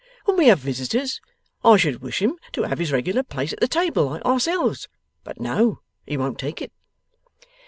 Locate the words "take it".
6.39-6.71